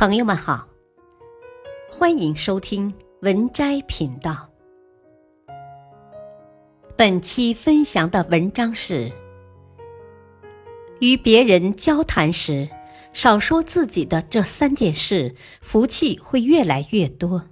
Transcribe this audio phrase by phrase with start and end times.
[0.00, 0.66] 朋友们好，
[1.90, 4.48] 欢迎收听文摘频道。
[6.96, 9.12] 本期分享的文章是：
[11.00, 12.70] 与别人交谈时，
[13.12, 17.50] 少说自己的这三件事，福气会越来越多。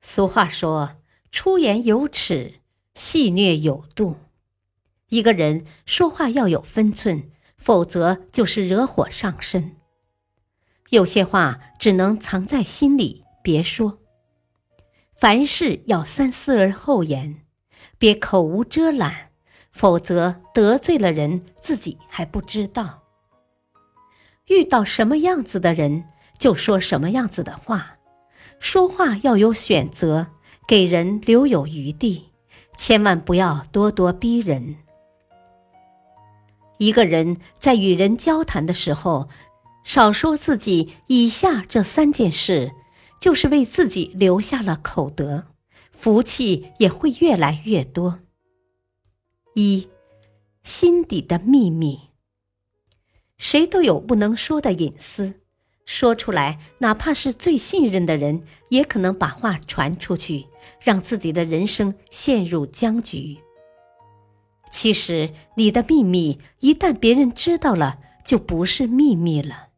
[0.00, 0.98] 俗话说
[1.32, 2.60] ：“出言有尺，
[2.94, 4.18] 戏谑有度。”
[5.10, 7.32] 一个人说话要有分寸。
[7.64, 9.76] 否则就是惹火上身。
[10.90, 14.00] 有些话只能藏在心里，别说。
[15.16, 17.40] 凡事要三思而后言，
[17.96, 19.30] 别口无遮拦，
[19.72, 23.04] 否则得罪了人，自己还不知道。
[24.48, 26.04] 遇到什么样子的人，
[26.38, 27.96] 就说什么样子的话。
[28.58, 30.26] 说话要有选择，
[30.68, 32.30] 给人留有余地，
[32.76, 34.83] 千万不要咄咄逼人。
[36.84, 39.30] 一个人在与人交谈的时候，
[39.84, 42.72] 少说自己以下这三件事，
[43.18, 45.46] 就是为自己留下了口德，
[45.90, 48.20] 福气也会越来越多。
[49.54, 49.88] 一，
[50.62, 52.00] 心底的秘密。
[53.38, 55.40] 谁都有不能说的隐私，
[55.86, 60.46] 说出来，哪怕是最信任的人，也可能把话传出去，
[60.82, 63.38] 让自己的人生陷入僵局。
[64.74, 69.68] 其实，你的秘密一旦别人知道了，就不是秘密了。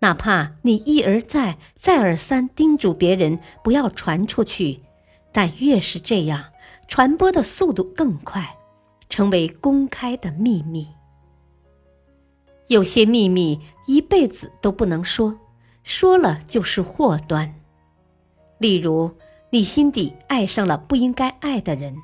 [0.00, 4.80] 哪怕你一而再、再而三叮嘱别人不要传出去，
[5.30, 6.46] 但越是这样，
[6.88, 8.56] 传播的速度更快，
[9.08, 10.88] 成为公开的秘密。
[12.66, 15.38] 有些秘密一辈子都不能说，
[15.84, 17.54] 说了就是祸端。
[18.58, 19.12] 例如，
[19.50, 21.94] 你心底爱上了不应该爱的人。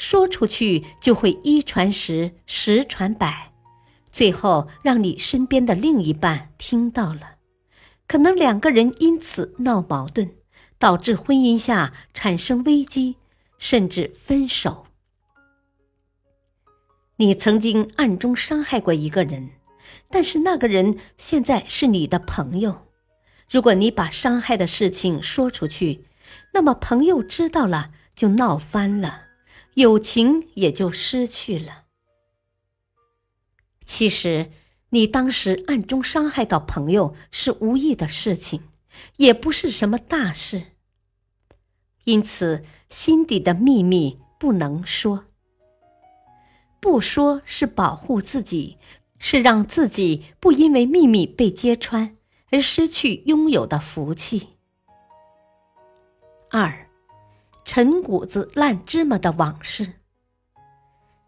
[0.00, 3.52] 说出去就会一传十，十传百，
[4.10, 7.34] 最后让你身边的另一半听到了，
[8.08, 10.30] 可能两个人因此闹矛盾，
[10.78, 13.16] 导致婚姻下产生危机，
[13.58, 14.86] 甚至分手。
[17.16, 19.50] 你曾经暗中伤害过一个人，
[20.08, 22.86] 但是那个人现在是你的朋友，
[23.50, 26.06] 如果你把伤害的事情说出去，
[26.54, 29.26] 那么朋友知道了就闹翻了。
[29.80, 31.86] 友情也就失去了。
[33.84, 34.52] 其实，
[34.90, 38.62] 你当时暗中伤害到朋友是无意的事情，
[39.16, 40.62] 也不是什么大事。
[42.04, 45.24] 因此，心底的秘密不能说。
[46.80, 48.78] 不说是保护自己，
[49.18, 52.16] 是让自己不因为秘密被揭穿
[52.50, 54.50] 而失去拥有的福气。
[56.50, 56.89] 二。
[57.72, 59.92] 陈谷子烂芝麻的往事。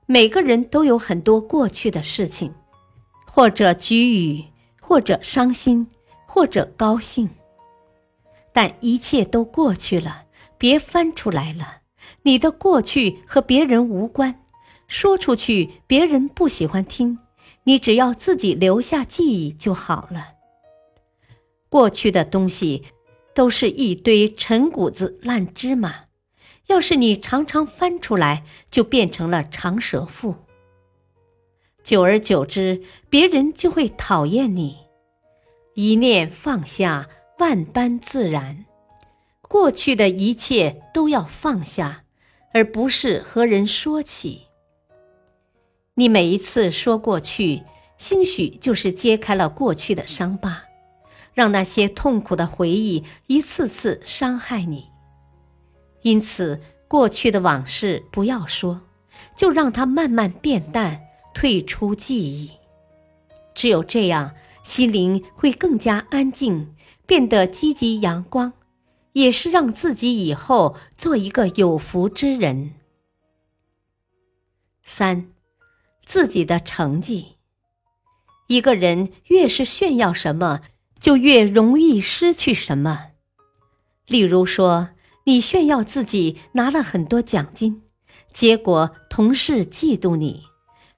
[0.07, 2.53] 每个人都有很多过去的事情，
[3.25, 4.45] 或者居于，
[4.81, 5.87] 或者伤心，
[6.27, 7.31] 或者高兴。
[8.53, 10.25] 但一切都过去了，
[10.59, 11.83] 别翻出来了。
[12.23, 14.43] 你的过去和别人无关，
[14.89, 17.21] 说出去别人不喜欢听，
[17.63, 20.31] 你只要自己留下记忆就好了。
[21.69, 22.83] 过去的东西，
[23.33, 26.07] 都是一堆陈谷子烂芝麻。
[26.69, 30.35] 要是你常常翻出来，就变成了长舌妇。
[31.83, 34.79] 久而久之，别人就会讨厌你。
[35.75, 37.09] 一念放下，
[37.39, 38.65] 万般自然。
[39.41, 42.05] 过去的一切都要放下，
[42.55, 44.43] 而不是和人说起。
[45.95, 47.63] 你每一次说过去，
[47.99, 50.63] 兴许就是揭开了过去的伤疤，
[51.35, 54.92] 让那些痛苦的回忆一次次伤害你。
[56.03, 58.81] 因此，过去的往事不要说，
[59.37, 61.01] 就让它慢慢变淡，
[61.33, 62.51] 退出记忆。
[63.55, 66.75] 只有这样，心灵会更加安静，
[67.07, 68.53] 变得积极阳光，
[69.13, 72.75] 也是让自己以后做一个有福之人。
[74.83, 75.31] 三，
[76.05, 77.37] 自己的成绩。
[78.49, 80.63] 一个人越是炫耀什么，
[80.99, 83.13] 就越容易失去什么。
[84.09, 84.89] 例如说。
[85.25, 87.83] 你炫耀自己拿了很多奖金，
[88.33, 90.45] 结果同事嫉妒你，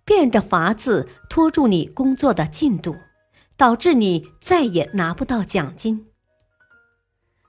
[0.05, 2.97] 变着法子拖住你工作的进度，
[3.57, 6.07] 导致你再也拿不到奖金。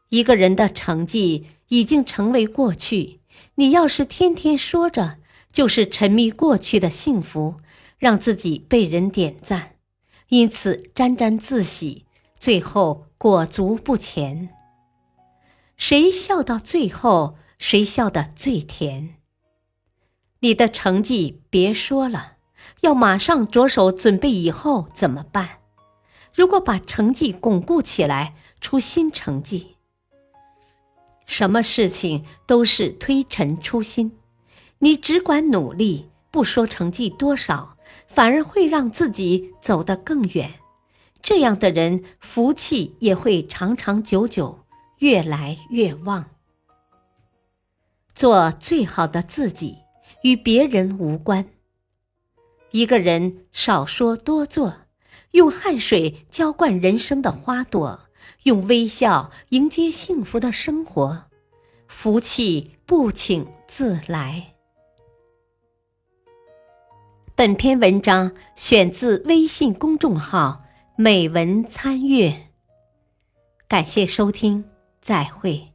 [0.10, 3.22] 一个人的成绩已经成为过去，
[3.56, 5.18] 你要是天天说着，
[5.52, 7.56] 就是沉迷过去的幸福，
[7.98, 9.78] 让自己被人点赞，
[10.30, 12.06] 因此沾沾自喜，
[12.38, 14.55] 最后裹足不前。
[15.78, 19.16] 谁笑到最后，谁笑得最甜。
[20.40, 22.34] 你的成绩别说了，
[22.82, 25.60] 要马上着手准备以后怎么办？
[26.34, 29.76] 如果把成绩巩固起来，出新成绩。
[31.26, 34.18] 什么事情都是推陈出新，
[34.80, 37.78] 你只管努力，不说成绩多少，
[38.08, 40.54] 反而会让自己走得更远。
[41.22, 44.65] 这样的人福气也会长长久久，
[45.00, 46.26] 越来越旺。
[48.14, 49.80] 做最好的自己，
[50.24, 51.46] 与别人无关。
[52.72, 54.82] 一个人少说多做，
[55.32, 58.02] 用汗水浇灌人生的花朵，
[58.44, 61.26] 用微笑迎接幸福的生活，
[61.88, 64.54] 福气不请自来。
[67.36, 70.64] 本篇文章选自微信公众号
[70.96, 72.50] “美文参阅”，
[73.68, 74.64] 感谢收听，
[75.06, 75.75] 再会。